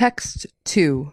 [0.00, 1.12] Text 2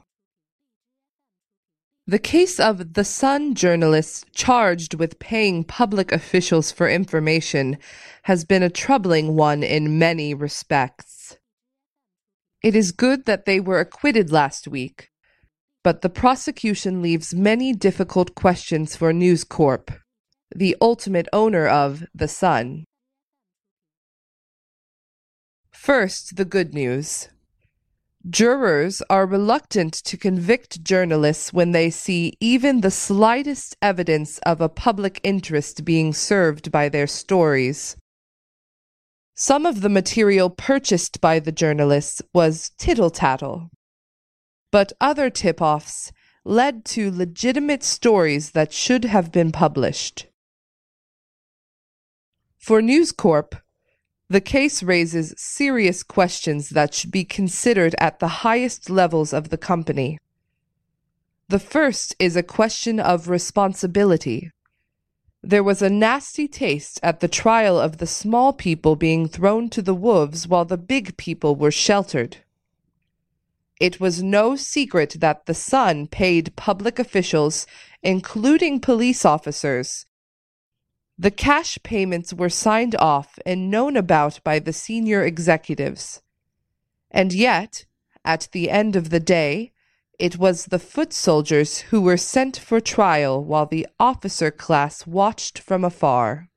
[2.07, 7.79] The case of The Sun journalists charged with paying public officials for information
[8.23, 11.37] has been a troubling one in many respects.
[12.63, 15.10] It is good that they were acquitted last week,
[15.83, 19.92] but the prosecution leaves many difficult questions for News Corp,
[20.56, 22.86] the ultimate owner of The Sun.
[25.74, 27.28] First, the good news.
[28.30, 34.70] Jurors are reluctant to convict journalists when they see even the slightest evidence of a
[34.70, 37.95] public interest being served by their stories.
[39.35, 43.70] Some of the material purchased by the journalists was tittle tattle,
[44.72, 46.11] but other tip offs
[46.44, 50.27] led to legitimate stories that should have been published.
[52.58, 53.55] For News Corp,
[54.30, 59.58] the case raises serious questions that should be considered at the highest levels of the
[59.58, 60.20] company.
[61.47, 64.52] The first is a question of responsibility.
[65.42, 69.81] There was a nasty taste at the trial of the small people being thrown to
[69.81, 72.38] the wolves while the big people were sheltered.
[73.80, 77.67] It was no secret that the Sun paid public officials,
[78.02, 80.06] including police officers,
[81.17, 86.21] the cash payments were signed off and known about by the senior executives.
[87.09, 87.85] And yet,
[88.23, 89.71] at the end of the day,
[90.19, 95.59] it was the foot soldiers who were sent for trial while the officer class watched
[95.59, 96.49] from afar.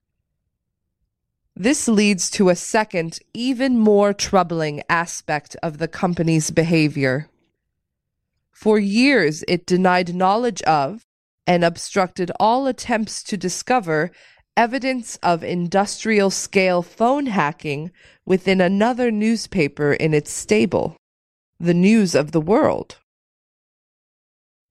[1.54, 7.28] This leads to a second, even more troubling aspect of the company's behavior.
[8.50, 11.06] For years, it denied knowledge of
[11.46, 14.10] and obstructed all attempts to discover
[14.60, 17.90] evidence of industrial scale phone hacking
[18.26, 20.94] within another newspaper in its stable,
[21.58, 22.98] the News of the World.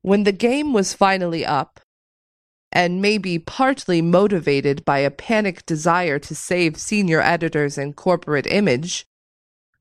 [0.03, 1.79] When the game was finally up,
[2.71, 9.07] and maybe partly motivated by a panic desire to save senior editors and corporate image,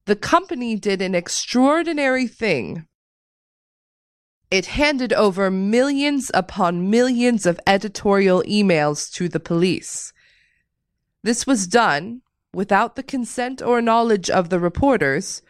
[0.07, 2.88] the company did an extraordinary thing
[4.51, 10.13] it handed over millions upon millions of editorial emails to the police.
[11.23, 12.23] This was done,
[12.55, 15.43] without the consent or knowledge of the reporters,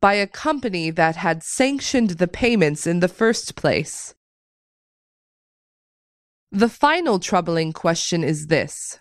[0.00, 4.14] by a company that had sanctioned the payments in the first place.
[6.50, 8.98] The final troubling question is this.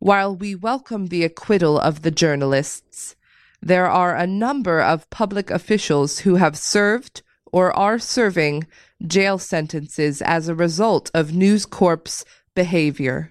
[0.00, 3.14] While we welcome the acquittal of the journalists,
[3.62, 7.22] there are a number of public officials who have served
[7.54, 8.66] or are serving
[9.06, 12.24] jail sentences as a result of News Corp's
[12.56, 13.30] behavior.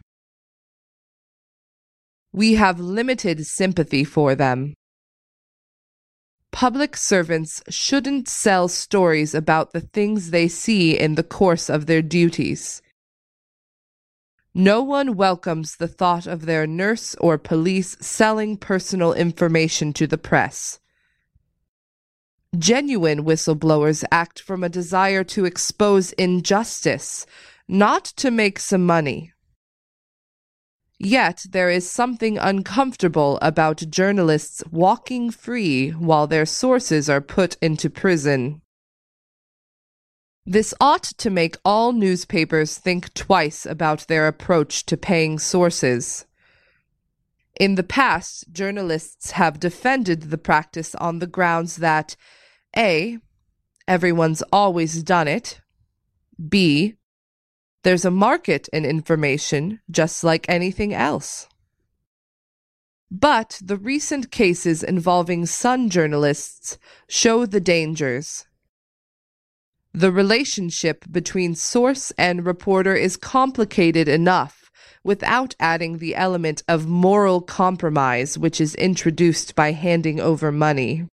[2.32, 4.76] We have limited sympathy for them.
[6.54, 12.02] Public servants shouldn't sell stories about the things they see in the course of their
[12.02, 12.82] duties.
[14.54, 20.18] No one welcomes the thought of their nurse or police selling personal information to the
[20.18, 20.80] press.
[22.58, 27.26] Genuine whistleblowers act from a desire to expose injustice,
[27.68, 29.34] not to make some money.
[31.00, 37.90] Yet there is something uncomfortable about journalists walking free while their sources are put into
[37.90, 38.62] prison.
[40.46, 46.26] This ought to make all newspapers think twice about their approach to paying sources.
[47.60, 52.16] In the past, journalists have defended the practice on the grounds that
[52.76, 53.18] a.
[53.88, 55.62] Everyone's always done it.
[56.50, 56.96] B.
[57.84, 61.48] There's a market in information just like anything else.
[63.12, 68.46] But the recent cases involving Sun journalists show the dangers.
[69.94, 74.72] The relationship between source and reporter is complicated enough
[75.04, 81.08] without adding the element of moral compromise which is introduced by handing over money.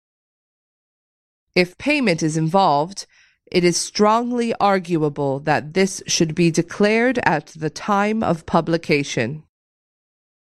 [1.56, 3.06] If payment is involved,
[3.50, 9.42] it is strongly arguable that this should be declared at the time of publication.